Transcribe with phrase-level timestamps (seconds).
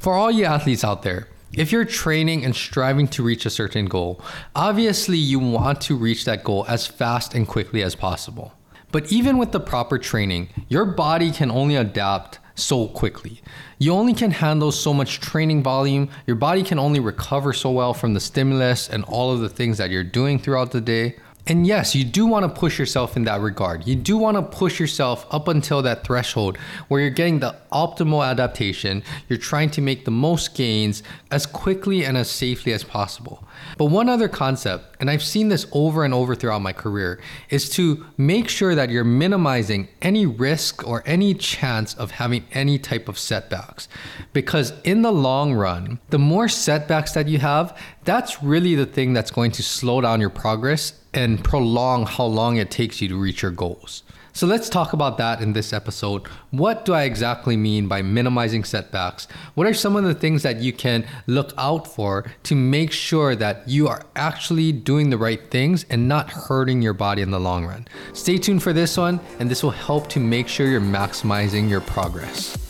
[0.00, 3.84] For all you athletes out there, if you're training and striving to reach a certain
[3.84, 4.18] goal,
[4.56, 8.54] obviously you want to reach that goal as fast and quickly as possible.
[8.92, 13.42] But even with the proper training, your body can only adapt so quickly.
[13.78, 16.08] You only can handle so much training volume.
[16.26, 19.76] Your body can only recover so well from the stimulus and all of the things
[19.76, 21.16] that you're doing throughout the day.
[21.46, 23.86] And yes, you do want to push yourself in that regard.
[23.86, 26.58] You do want to push yourself up until that threshold
[26.88, 29.02] where you're getting the optimal adaptation.
[29.28, 33.42] You're trying to make the most gains as quickly and as safely as possible.
[33.78, 37.68] But one other concept, and I've seen this over and over throughout my career, is
[37.70, 43.08] to make sure that you're minimizing any risk or any chance of having any type
[43.08, 43.88] of setbacks.
[44.32, 49.12] Because in the long run, the more setbacks that you have, that's really the thing
[49.12, 53.16] that's going to slow down your progress and prolong how long it takes you to
[53.16, 54.02] reach your goals.
[54.32, 56.26] So let's talk about that in this episode.
[56.50, 59.26] What do I exactly mean by minimizing setbacks?
[59.54, 63.34] What are some of the things that you can look out for to make sure
[63.34, 67.40] that you are actually doing the right things and not hurting your body in the
[67.40, 67.88] long run?
[68.12, 71.80] Stay tuned for this one, and this will help to make sure you're maximizing your
[71.80, 72.69] progress.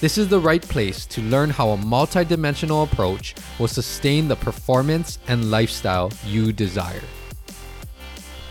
[0.00, 5.18] This is the right place to learn how a multidimensional approach will sustain the performance
[5.26, 7.02] and lifestyle you desire.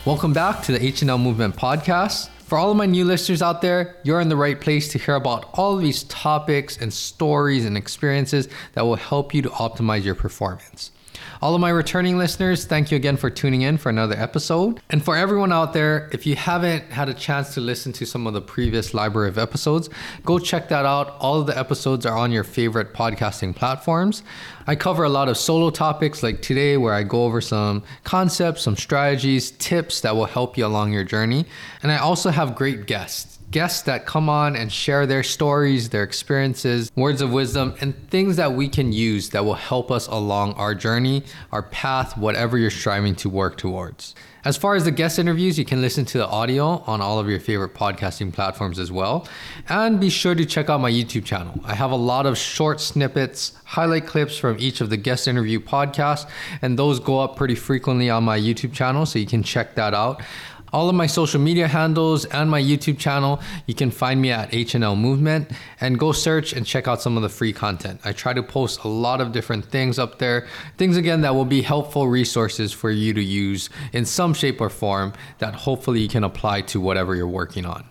[0.04, 2.28] Welcome back to the HNL Movement Podcast.
[2.40, 5.16] For all of my new listeners out there, you're in the right place to hear
[5.16, 10.16] about all these topics and stories and experiences that will help you to optimize your
[10.16, 10.92] performance.
[11.40, 14.82] All of my returning listeners, thank you again for tuning in for another episode.
[14.90, 18.26] And for everyone out there, if you haven't had a chance to listen to some
[18.26, 19.88] of the previous library of episodes,
[20.26, 21.16] go check that out.
[21.20, 24.24] All of the episodes are on your favorite podcasting platforms.
[24.66, 28.64] I cover a lot of solo topics like today, where I go over some concepts,
[28.64, 31.46] some strategies, tips that will help you along your journey.
[31.84, 36.04] And I also have great guests guests that come on and share their stories, their
[36.04, 40.54] experiences, words of wisdom, and things that we can use that will help us along
[40.54, 44.16] our journey, our path, whatever you're striving to work towards.
[44.44, 47.28] As far as the guest interviews, you can listen to the audio on all of
[47.28, 49.28] your favorite podcasting platforms as well.
[49.68, 51.60] And be sure to check out my YouTube channel.
[51.66, 55.60] I have a lot of short snippets, highlight clips from each of the guest interview
[55.60, 56.30] podcasts,
[56.62, 59.94] and those go up pretty frequently on my YouTube channel, so you can check that
[59.94, 60.22] out
[60.74, 63.42] all of my social media handles and my YouTube channel.
[63.66, 65.52] You can find me at HNL Movement
[65.82, 68.02] and go search and check out some of the free content.
[68.04, 70.48] I try to post a lot of different things up there,
[70.78, 74.70] things again that will be helpful resources for you to use in some shape or
[74.70, 77.86] form that hopefully you can apply to whatever you're working on.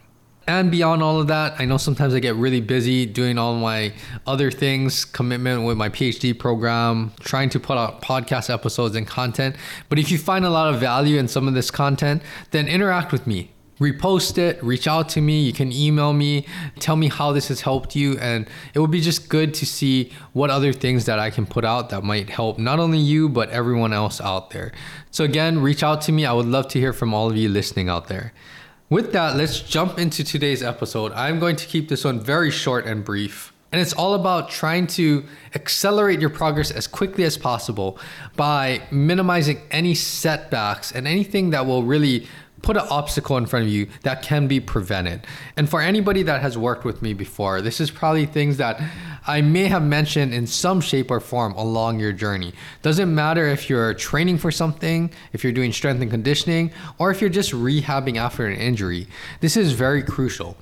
[0.48, 3.92] And beyond all of that, I know sometimes I get really busy doing all my
[4.28, 9.56] other things, commitment with my PhD program, trying to put out podcast episodes and content.
[9.88, 13.10] But if you find a lot of value in some of this content, then interact
[13.10, 13.50] with me.
[13.80, 15.42] Repost it, reach out to me.
[15.42, 16.46] You can email me,
[16.78, 18.16] tell me how this has helped you.
[18.18, 21.64] And it would be just good to see what other things that I can put
[21.64, 24.72] out that might help not only you, but everyone else out there.
[25.10, 26.24] So, again, reach out to me.
[26.24, 28.32] I would love to hear from all of you listening out there.
[28.88, 31.10] With that, let's jump into today's episode.
[31.10, 33.52] I'm going to keep this one very short and brief.
[33.72, 35.24] And it's all about trying to
[35.56, 37.98] accelerate your progress as quickly as possible
[38.36, 42.28] by minimizing any setbacks and anything that will really
[42.66, 45.24] put an obstacle in front of you that can be prevented.
[45.56, 48.82] And for anybody that has worked with me before, this is probably things that
[49.24, 52.54] I may have mentioned in some shape or form along your journey.
[52.82, 57.20] Doesn't matter if you're training for something, if you're doing strength and conditioning, or if
[57.20, 59.06] you're just rehabbing after an injury.
[59.40, 60.56] This is very crucial.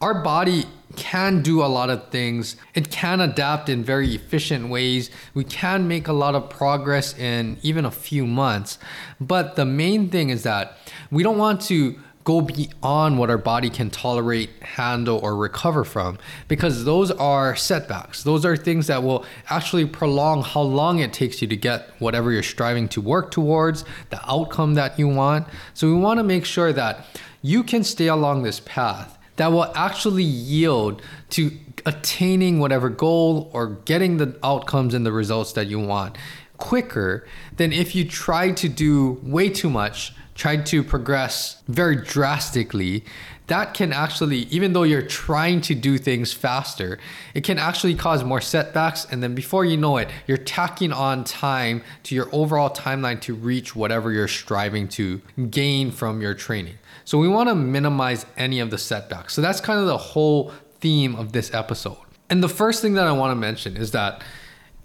[0.00, 0.64] Our body
[0.96, 2.56] can do a lot of things.
[2.74, 5.10] It can adapt in very efficient ways.
[5.34, 8.78] We can make a lot of progress in even a few months.
[9.20, 10.76] But the main thing is that
[11.10, 16.18] we don't want to go beyond what our body can tolerate, handle, or recover from
[16.46, 18.22] because those are setbacks.
[18.22, 22.30] Those are things that will actually prolong how long it takes you to get whatever
[22.30, 25.46] you're striving to work towards, the outcome that you want.
[25.72, 27.06] So we want to make sure that
[27.40, 31.50] you can stay along this path that will actually yield to
[31.86, 36.16] attaining whatever goal or getting the outcomes and the results that you want
[36.58, 37.26] quicker
[37.56, 43.04] than if you try to do way too much, try to progress very drastically.
[43.46, 46.98] That can actually, even though you're trying to do things faster,
[47.32, 49.06] it can actually cause more setbacks.
[49.10, 53.34] And then before you know it, you're tacking on time to your overall timeline to
[53.34, 56.78] reach whatever you're striving to gain from your training.
[57.08, 59.32] So we want to minimize any of the setbacks.
[59.32, 61.96] So that's kind of the whole theme of this episode.
[62.28, 64.22] And the first thing that I want to mention is that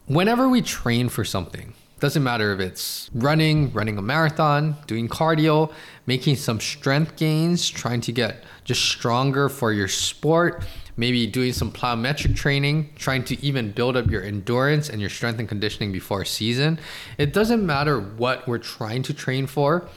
[0.05, 5.73] whenever we train for something, doesn't matter if it's running, running a marathon, doing cardio,
[6.05, 10.63] making some strength gains, trying to get just stronger for your sport,
[10.95, 15.39] maybe doing some plyometric training, trying to even build up your endurance and your strength
[15.39, 16.79] and conditioning before a season.
[17.17, 19.89] It doesn't matter what we're trying to train for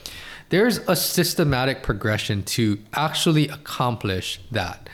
[0.49, 4.89] there's a systematic progression to actually accomplish that.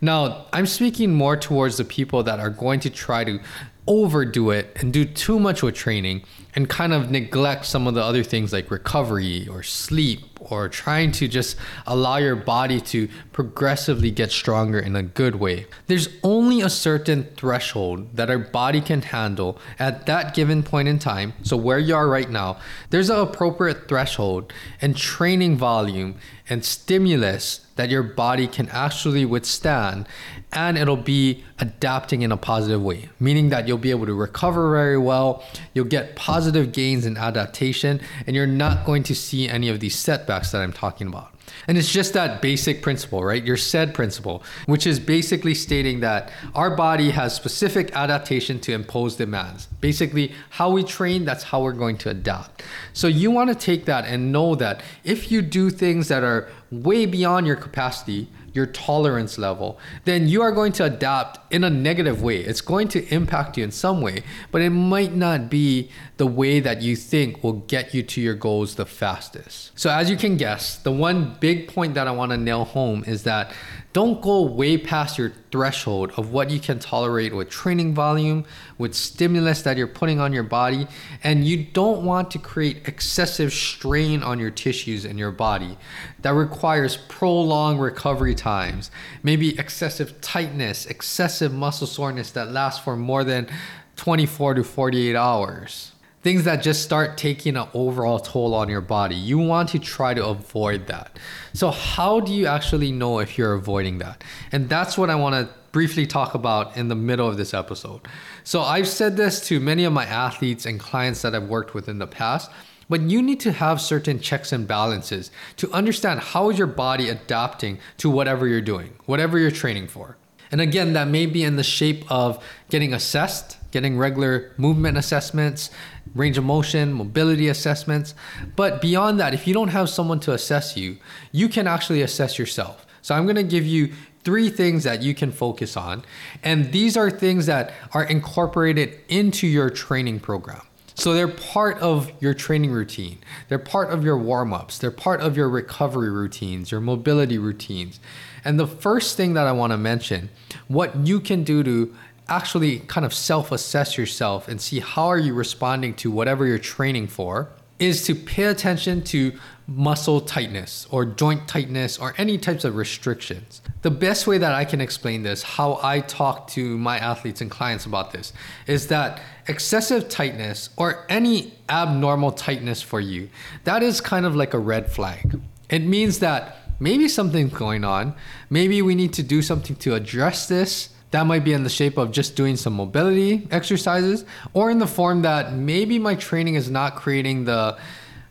[0.00, 3.40] Now, I'm speaking more towards the people that are going to try to
[3.86, 6.22] overdo it and do too much with training
[6.54, 11.12] and kind of neglect some of the other things like recovery or sleep or trying
[11.12, 11.56] to just
[11.86, 15.66] allow your body to progressively get stronger in a good way.
[15.86, 20.98] There's only a certain threshold that our body can handle at that given point in
[20.98, 21.34] time.
[21.42, 22.58] So, where you are right now,
[22.90, 26.16] there's an appropriate threshold and training volume
[26.48, 30.06] and stimulus that your body can actually withstand
[30.52, 34.70] and it'll be adapting in a positive way, meaning that you'll be able to recover
[34.70, 35.44] very well,
[35.74, 39.96] you'll get positive gains in adaptation, and you're not going to see any of these
[39.96, 41.32] setbacks that I'm talking about.
[41.68, 43.42] And it's just that basic principle, right?
[43.42, 49.16] Your SAID principle, which is basically stating that our body has specific adaptation to impose
[49.16, 49.66] demands.
[49.80, 52.62] Basically, how we train, that's how we're going to adapt.
[52.92, 56.48] So you want to take that and know that if you do things that are
[56.70, 61.70] way beyond your capacity, your tolerance level, then you are going to adapt in a
[61.70, 62.40] negative way.
[62.40, 66.60] It's going to impact you in some way, but it might not be the way
[66.60, 69.78] that you think will get you to your goals the fastest.
[69.78, 73.04] So, as you can guess, the one big point that I want to nail home
[73.06, 73.52] is that
[73.96, 78.44] don't go way past your threshold of what you can tolerate with training volume,
[78.76, 80.86] with stimulus that you're putting on your body,
[81.24, 85.78] and you don't want to create excessive strain on your tissues in your body.
[86.20, 88.90] That requires prolonged recovery times,
[89.22, 93.48] maybe excessive tightness, excessive muscle soreness that lasts for more than
[93.96, 95.92] 24 to 48 hours
[96.26, 99.14] things that just start taking an overall toll on your body.
[99.14, 101.20] You want to try to avoid that.
[101.52, 104.24] So, how do you actually know if you're avoiding that?
[104.50, 108.00] And that's what I want to briefly talk about in the middle of this episode.
[108.42, 111.88] So, I've said this to many of my athletes and clients that I've worked with
[111.88, 112.50] in the past.
[112.88, 117.08] But you need to have certain checks and balances to understand how is your body
[117.08, 120.16] adapting to whatever you're doing, whatever you're training for.
[120.50, 125.70] And again, that may be in the shape of getting assessed, getting regular movement assessments,
[126.14, 128.14] range of motion, mobility assessments.
[128.56, 130.96] But beyond that, if you don't have someone to assess you,
[131.30, 132.86] you can actually assess yourself.
[133.02, 133.92] So I'm going to give you
[134.24, 136.04] three things that you can focus on.
[136.42, 140.62] And these are things that are incorporated into your training program.
[140.94, 143.18] So they're part of your training routine.
[143.50, 144.78] They're part of your warm ups.
[144.78, 148.00] They're part of your recovery routines, your mobility routines.
[148.42, 150.30] And the first thing that I want to mention,
[150.66, 151.94] what you can do to
[152.28, 157.06] actually kind of self-assess yourself and see how are you responding to whatever you're training
[157.06, 159.32] for is to pay attention to
[159.68, 163.60] muscle tightness or joint tightness or any types of restrictions.
[163.82, 167.50] The best way that I can explain this, how I talk to my athletes and
[167.50, 168.32] clients about this,
[168.66, 173.28] is that excessive tightness or any abnormal tightness for you,
[173.64, 175.40] that is kind of like a red flag.
[175.68, 178.14] It means that maybe something's going on.
[178.48, 181.96] Maybe we need to do something to address this that might be in the shape
[181.98, 186.70] of just doing some mobility exercises or in the form that maybe my training is
[186.70, 187.78] not creating the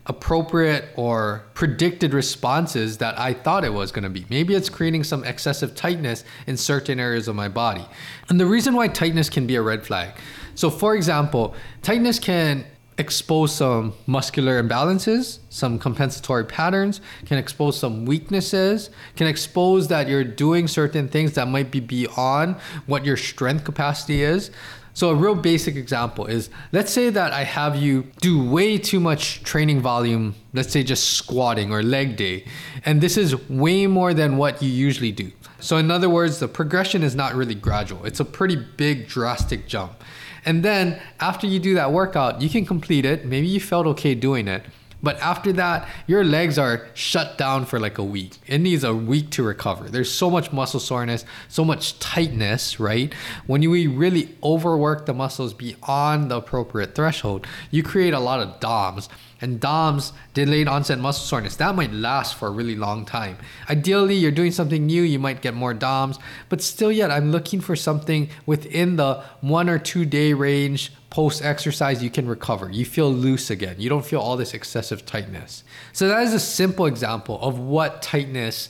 [0.06, 4.24] appropriate or predicted responses that I thought it was going to be.
[4.30, 7.84] Maybe it's creating some excessive tightness in certain areas of my body.
[8.28, 10.10] And the reason why tightness can be a red flag.
[10.54, 12.64] So, for example, tightness can
[12.98, 20.24] expose some muscular imbalances, some compensatory patterns, can expose some weaknesses, can expose that you're
[20.24, 24.50] doing certain things that might be beyond what your strength capacity is.
[24.94, 28.98] So, a real basic example is let's say that I have you do way too
[28.98, 32.46] much training volume, let's say just squatting or leg day,
[32.82, 35.32] and this is way more than what you usually do.
[35.60, 39.66] So, in other words, the progression is not really gradual, it's a pretty big, drastic
[39.66, 40.02] jump.
[40.46, 43.26] And then after you do that workout, you can complete it.
[43.26, 44.62] Maybe you felt okay doing it.
[45.02, 48.38] But after that, your legs are shut down for like a week.
[48.46, 49.88] It needs a week to recover.
[49.88, 53.12] There's so much muscle soreness, so much tightness, right?
[53.46, 58.58] When you really overwork the muscles beyond the appropriate threshold, you create a lot of
[58.58, 59.08] DOMs
[59.40, 63.36] and DOMS, delayed onset muscle soreness, that might last for a really long time.
[63.68, 67.60] Ideally, you're doing something new, you might get more DOMS, but still yet, I'm looking
[67.60, 72.70] for something within the one or two day range post exercise you can recover.
[72.70, 73.76] You feel loose again.
[73.78, 75.64] You don't feel all this excessive tightness.
[75.92, 78.68] So that is a simple example of what tightness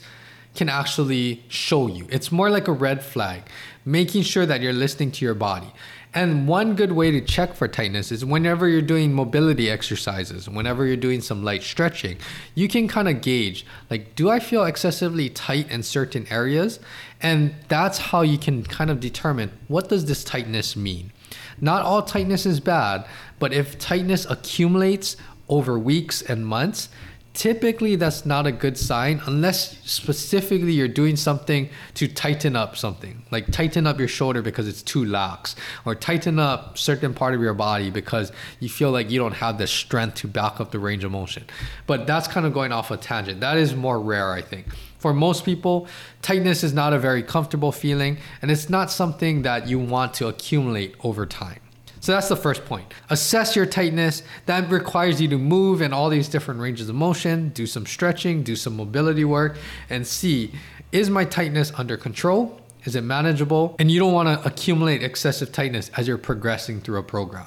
[0.54, 2.06] can actually show you.
[2.10, 3.42] It's more like a red flag,
[3.84, 5.72] making sure that you're listening to your body.
[6.16, 10.86] And one good way to check for tightness is whenever you're doing mobility exercises, whenever
[10.86, 12.16] you're doing some light stretching,
[12.54, 16.80] you can kind of gauge like, do I feel excessively tight in certain areas?
[17.20, 21.12] And that's how you can kind of determine what does this tightness mean.
[21.60, 23.06] Not all tightness is bad,
[23.38, 25.18] but if tightness accumulates
[25.50, 26.88] over weeks and months,
[27.36, 33.22] typically that's not a good sign unless specifically you're doing something to tighten up something.
[33.30, 37.42] Like tighten up your shoulder because it's too lax or tighten up certain part of
[37.42, 40.78] your body because you feel like you don't have the strength to back up the
[40.78, 41.44] range of motion.
[41.86, 43.40] But that's kind of going off a tangent.
[43.40, 44.66] That is more rare i think.
[44.98, 45.86] For most people
[46.22, 50.26] tightness is not a very comfortable feeling and it's not something that you want to
[50.26, 51.60] accumulate over time
[52.00, 52.92] so that's the first point.
[53.10, 54.22] Assess your tightness.
[54.46, 58.42] That requires you to move in all these different ranges of motion, do some stretching,
[58.42, 59.56] do some mobility work,
[59.90, 60.52] and see
[60.92, 62.60] is my tightness under control?
[62.84, 63.74] Is it manageable?
[63.78, 67.46] And you don't want to accumulate excessive tightness as you're progressing through a program.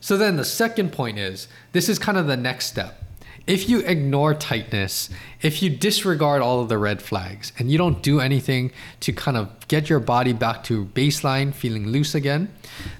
[0.00, 3.02] So then the second point is this is kind of the next step
[3.48, 5.08] if you ignore tightness,
[5.40, 9.38] if you disregard all of the red flags and you don't do anything to kind
[9.38, 12.52] of get your body back to baseline, feeling loose again,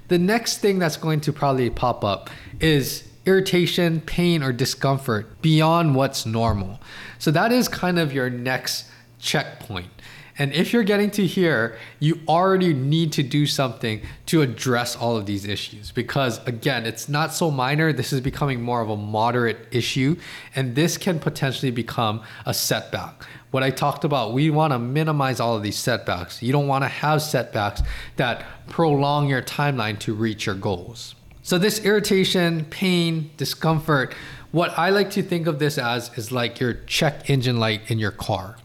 [0.09, 5.95] the next thing that's going to probably pop up is irritation, pain, or discomfort beyond
[5.95, 6.81] what's normal.
[7.19, 8.87] So that is kind of your next
[9.21, 9.91] checkpoint.
[10.39, 15.17] And if you're getting to here, you already need to do something to address all
[15.17, 17.93] of these issues because, again, it's not so minor.
[17.93, 20.17] This is becoming more of a moderate issue,
[20.55, 23.25] and this can potentially become a setback.
[23.51, 26.41] What I talked about, we want to minimize all of these setbacks.
[26.41, 27.83] You don't want to have setbacks
[28.17, 31.17] that prolong your timeline to reach your goals.
[31.43, 34.15] So, this irritation, pain, discomfort,
[34.53, 37.99] what I like to think of this as is like your check engine light in
[37.99, 38.57] your car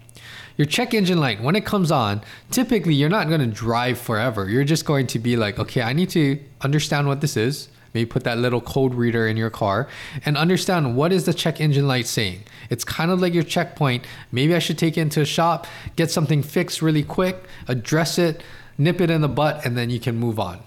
[0.57, 4.49] your check engine light, when it comes on, typically you're not going to drive forever.
[4.49, 7.69] You're just going to be like, okay, I need to understand what this is.
[7.93, 9.87] Maybe put that little code reader in your car
[10.25, 12.43] and understand what is the check engine light saying.
[12.71, 14.05] It's kind of like your checkpoint.
[14.31, 18.41] Maybe I should take it into a shop, get something fixed really quick, address it,
[18.79, 20.59] nip it in the butt, and then you can move on.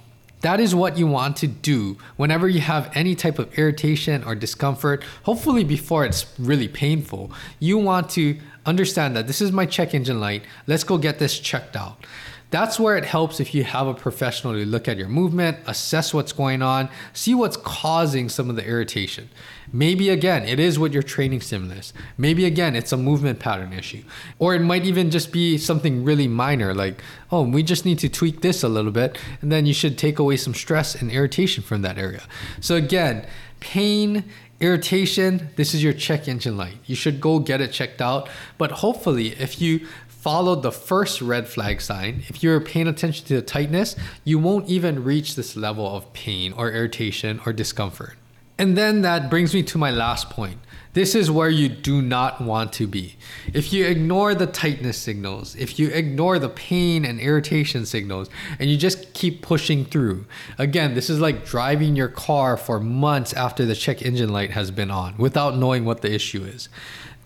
[0.43, 4.37] That is what you want to do whenever you have any type of irritation or
[4.37, 7.33] discomfort, hopefully before it's really painful.
[7.59, 10.43] You want to understand that this is my check engine light.
[10.67, 12.05] Let's go get this checked out.
[12.51, 16.15] That's where it helps if you have a professional to look at your movement, assess
[16.15, 19.31] what's going on, see what's causing some of the irritation.
[19.73, 21.93] Maybe again, it is with your training stimulus.
[22.17, 24.05] Maybe again, it's a movement pattern issue.
[24.39, 28.09] Or it might even just be something really minor like, oh, we just need to
[28.09, 31.65] tweak this a little bit, and then you should take away some stress and irritation
[31.65, 32.23] from that area.
[32.61, 33.27] So again,
[33.59, 34.25] pain
[34.61, 36.79] irritation, this is your check engine light.
[36.87, 38.29] You should go get it checked out.
[38.59, 43.37] But hopefully, if you followed the first red flag sign, if you're paying attention to
[43.37, 48.17] the tightness, you won't even reach this level of pain or irritation or discomfort.
[48.59, 50.59] And then that brings me to my last point.
[50.95, 53.17] This is where you do not want to be.
[53.53, 58.71] If you ignore the tightness signals, if you ignore the pain and irritation signals, and
[58.71, 60.25] you just keep pushing through,
[60.57, 64.71] again, this is like driving your car for months after the check engine light has
[64.71, 66.71] been on without knowing what the issue is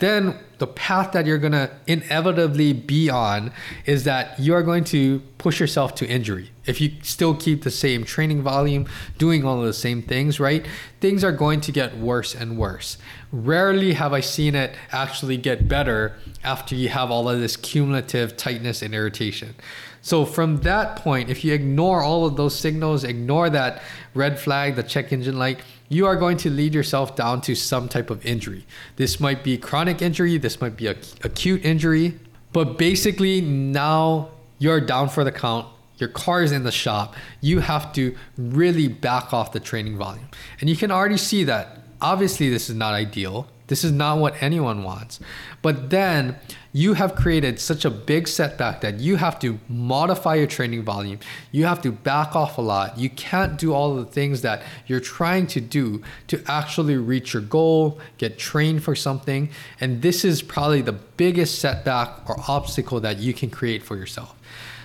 [0.01, 3.53] then the path that you're going to inevitably be on
[3.87, 6.51] is that you're going to push yourself to injury.
[6.67, 10.67] If you still keep the same training volume, doing all of the same things, right?
[11.01, 12.99] Things are going to get worse and worse.
[13.33, 18.37] Rarely have I seen it actually get better after you have all of this cumulative
[18.37, 19.55] tightness and irritation.
[20.03, 23.83] So from that point, if you ignore all of those signals, ignore that
[24.15, 25.61] red flag, the check engine light,
[25.91, 28.65] you are going to lead yourself down to some type of injury.
[28.97, 32.19] This might be chronic injury, this might be a acute injury,
[32.53, 35.67] but basically now you're down for the count.
[35.99, 37.15] Your car is in the shop.
[37.43, 40.29] You have to really back off the training volume.
[40.61, 44.35] And you can already see that obviously this is not ideal This is not what
[44.43, 45.21] anyone wants.
[45.63, 46.37] But then
[46.73, 51.21] you have created such a big setback that you have to modify your training volume.
[51.53, 52.99] You have to back off a lot.
[52.99, 57.43] You can't do all the things that you're trying to do to actually reach your
[57.43, 59.51] goal, get trained for something.
[59.81, 64.35] And this is probably the biggest setback or obstacle that you can create for yourself.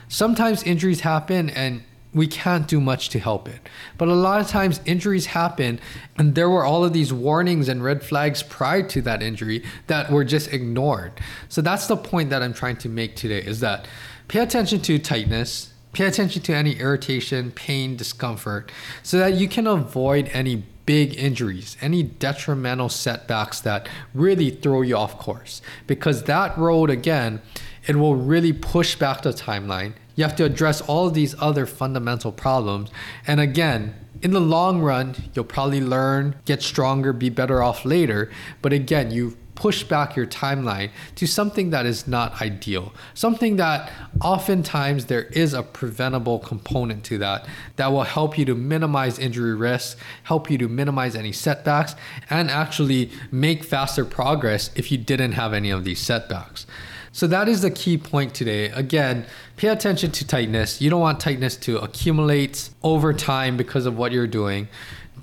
[0.10, 1.82] Sometimes injuries happen and
[2.16, 3.60] we can't do much to help it.
[3.98, 5.80] But a lot of times injuries happen
[6.18, 10.10] and there were all of these warnings and red flags prior to that injury that
[10.10, 11.12] were just ignored.
[11.50, 13.86] So that's the point that I'm trying to make today is that
[14.30, 18.72] pay attention to tightness, pay attention to any irritation, pain, discomfort
[19.04, 24.96] so that you can avoid any big injuries, any detrimental setbacks that really throw you
[24.96, 25.62] off course.
[25.86, 27.42] Because that road again,
[27.88, 31.66] it will really push back the timeline you have to address all of these other
[31.66, 32.90] fundamental problems.
[33.28, 38.32] And again, in the long run, you'll probably learn, get stronger, be better off later.
[38.62, 43.92] But again, you push back your timeline to something that is not ideal, something that
[44.22, 49.56] oftentimes there is a preventable component to that that will help you to minimize injury
[49.56, 51.96] risks, help you to minimize any setbacks,
[52.30, 56.68] and actually make faster progress if you didn't have any of these setbacks.
[57.16, 58.66] So that is the key point today.
[58.72, 60.82] Again, pay attention to tightness.
[60.82, 64.68] You don't want tightness to accumulate over time because of what you're doing.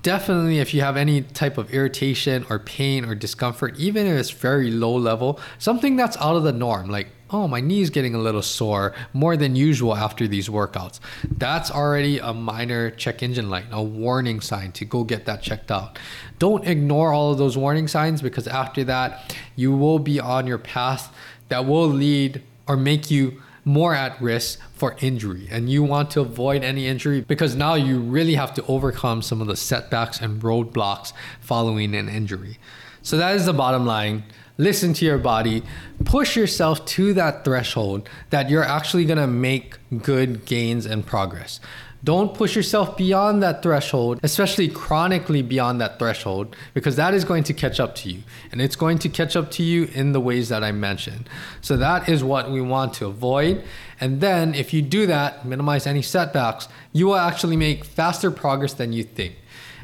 [0.01, 4.31] Definitely, if you have any type of irritation or pain or discomfort, even if it's
[4.31, 8.15] very low level, something that's out of the norm, like, oh, my knee is getting
[8.15, 10.99] a little sore more than usual after these workouts.
[11.37, 15.71] That's already a minor check engine light, a warning sign to go get that checked
[15.71, 15.99] out.
[16.39, 20.57] Don't ignore all of those warning signs because after that, you will be on your
[20.57, 21.15] path
[21.49, 26.19] that will lead or make you more at risk for injury and you want to
[26.19, 30.41] avoid any injury because now you really have to overcome some of the setbacks and
[30.41, 32.57] roadblocks following an injury.
[33.01, 34.23] So that is the bottom line.
[34.57, 35.63] Listen to your body,
[36.05, 41.59] push yourself to that threshold that you're actually going to make good gains and progress.
[42.03, 47.43] Don't push yourself beyond that threshold, especially chronically beyond that threshold, because that is going
[47.45, 48.23] to catch up to you.
[48.51, 51.29] And it's going to catch up to you in the ways that I mentioned.
[51.61, 53.63] So that is what we want to avoid.
[54.01, 58.73] And then if you do that, minimize any setbacks, you will actually make faster progress
[58.73, 59.35] than you think.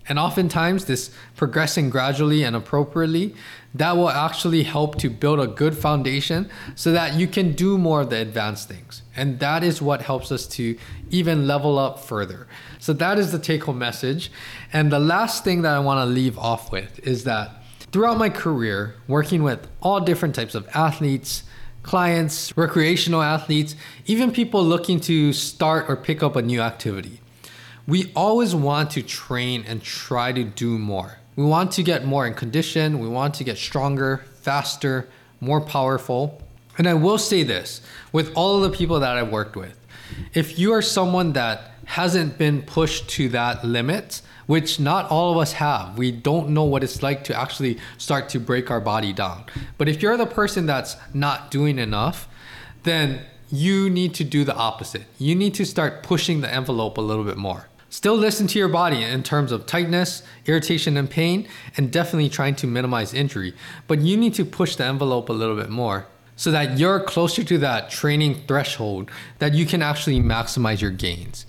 [0.09, 3.35] And oftentimes, this progressing gradually and appropriately,
[3.75, 8.01] that will actually help to build a good foundation so that you can do more
[8.01, 9.03] of the advanced things.
[9.15, 10.75] And that is what helps us to
[11.11, 12.47] even level up further.
[12.79, 14.31] So, that is the take home message.
[14.73, 18.29] And the last thing that I want to leave off with is that throughout my
[18.29, 21.43] career, working with all different types of athletes,
[21.83, 23.75] clients, recreational athletes,
[24.07, 27.19] even people looking to start or pick up a new activity
[27.89, 31.17] we always want to train and try to do more.
[31.35, 35.09] We want to get more in condition, we want to get stronger, faster,
[35.41, 36.39] more powerful.
[36.77, 39.75] And I will say this with all of the people that I've worked with,
[40.35, 45.37] if you are someone that hasn't been pushed to that limit, which not all of
[45.37, 49.13] us have, we don't know what it's like to actually start to break our body
[49.13, 49.45] down.
[49.79, 52.27] But if you're the person that's not doing enough,
[52.83, 55.05] then you need to do the opposite.
[55.17, 57.69] You need to start pushing the envelope a little bit more.
[57.91, 62.55] Still listen to your body in terms of tightness, irritation, and pain, and definitely trying
[62.57, 63.55] to minimize injury.
[63.87, 67.43] But you need to push the envelope a little bit more so that you're closer
[67.43, 71.47] to that training threshold that you can actually maximize your gains.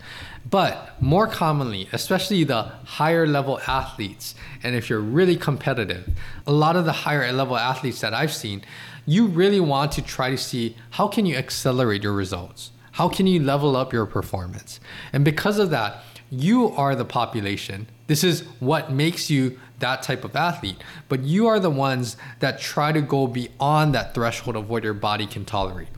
[0.48, 6.08] But more commonly, especially the higher level athletes, and if you're really competitive,
[6.46, 8.62] a lot of the higher level athletes that I've seen,
[9.04, 12.70] you really want to try to see how can you accelerate your results?
[12.92, 14.80] How can you level up your performance?
[15.12, 17.86] And because of that, you are the population.
[18.06, 20.76] This is what makes you that type of athlete.
[21.08, 24.94] But you are the ones that try to go beyond that threshold of what your
[24.94, 25.88] body can tolerate.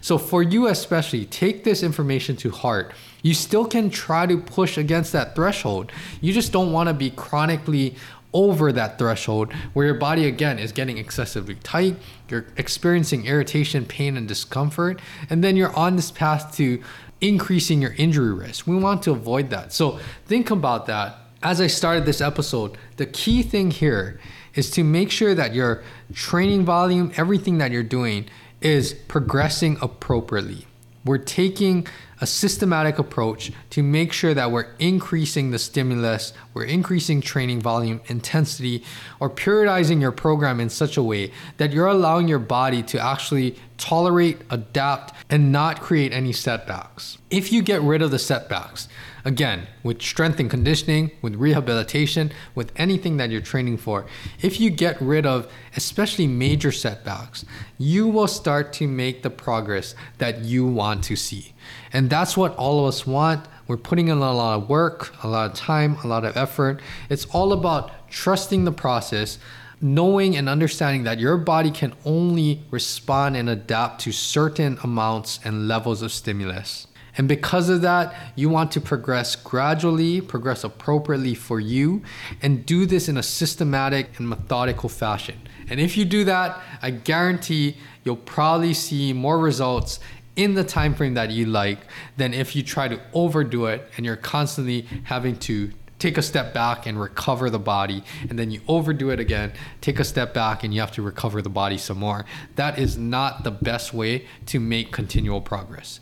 [0.00, 2.92] So, for you especially, take this information to heart.
[3.22, 5.90] You still can try to push against that threshold.
[6.20, 7.96] You just don't want to be chronically
[8.34, 11.96] over that threshold where your body again is getting excessively tight,
[12.28, 16.82] you're experiencing irritation, pain, and discomfort, and then you're on this path to
[17.20, 18.66] increasing your injury risk.
[18.66, 19.72] We want to avoid that.
[19.72, 21.18] So think about that.
[21.42, 24.18] As I started this episode, the key thing here
[24.54, 25.82] is to make sure that your
[26.14, 28.26] training volume, everything that you're doing,
[28.60, 30.66] is progressing appropriately.
[31.04, 31.86] We're taking
[32.20, 38.00] a systematic approach to make sure that we're increasing the stimulus, we're increasing training volume,
[38.06, 38.84] intensity,
[39.20, 43.56] or periodizing your program in such a way that you're allowing your body to actually
[43.76, 47.18] tolerate, adapt, and not create any setbacks.
[47.28, 48.88] If you get rid of the setbacks,
[49.24, 54.06] again, with strength and conditioning, with rehabilitation, with anything that you're training for,
[54.40, 57.44] if you get rid of especially major setbacks,
[57.78, 61.52] you will start to make the progress that you want to see.
[61.92, 63.46] And that's what all of us want.
[63.66, 66.80] We're putting in a lot of work, a lot of time, a lot of effort.
[67.08, 69.38] It's all about trusting the process
[69.80, 75.68] knowing and understanding that your body can only respond and adapt to certain amounts and
[75.68, 76.86] levels of stimulus.
[77.16, 82.02] And because of that, you want to progress gradually, progress appropriately for you,
[82.42, 85.38] and do this in a systematic and methodical fashion.
[85.68, 90.00] And if you do that, I guarantee you'll probably see more results
[90.36, 91.78] in the time frame that you like
[92.16, 96.52] than if you try to overdo it and you're constantly having to take a step
[96.52, 100.62] back and recover the body, and then you overdo it again, take a step back,
[100.62, 102.26] and you have to recover the body some more.
[102.56, 106.00] That is not the best way to make continual progress.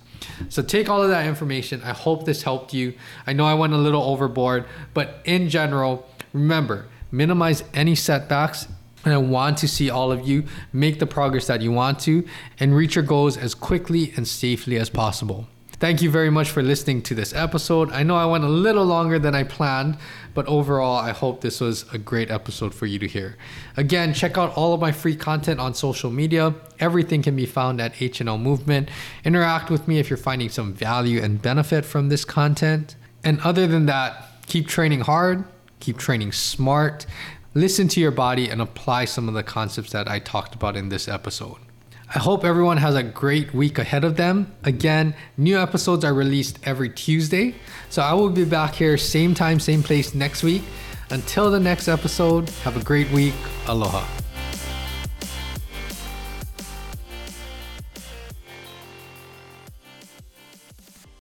[0.49, 1.83] So take all of that information.
[1.83, 2.95] I hope this helped you.
[3.27, 4.65] I know I went a little overboard,
[4.95, 8.67] but in general, remember, minimize any setbacks
[9.05, 12.27] and I want to see all of you make the progress that you want to
[12.61, 15.49] and reach your goals as quickly and safely as possible.
[15.83, 17.91] Thank you very much for listening to this episode.
[17.91, 19.97] I know I went a little longer than I planned,
[20.33, 23.37] but overall, I hope this was a great episode for you to hear.
[23.77, 26.55] Again, check out all of my free content on social media.
[26.79, 28.91] Everything can be found at HNL Movement.
[29.25, 32.95] Interact with me if you're finding some value and benefit from this content.
[33.25, 35.43] And other than that, keep training hard,
[35.81, 37.07] keep training smart,
[37.55, 40.89] listen to your body, and apply some of the concepts that I talked about in
[40.89, 41.59] this episode.
[42.15, 44.53] I hope everyone has a great week ahead of them.
[44.65, 47.55] Again, new episodes are released every Tuesday.
[47.89, 50.63] So I will be back here, same time, same place next week.
[51.09, 53.35] Until the next episode, have a great week.
[53.67, 54.07] Aloha.